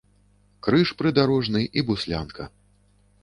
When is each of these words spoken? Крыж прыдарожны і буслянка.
Крыж 0.67 0.93
прыдарожны 1.01 1.61
і 1.81 1.83
буслянка. 1.89 2.47